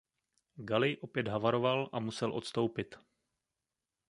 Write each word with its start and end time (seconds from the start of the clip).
Galli 0.61 0.97
opět 1.01 1.27
havaroval 1.27 1.89
a 1.93 1.99
musel 1.99 2.33
odstoupit. 2.33 2.95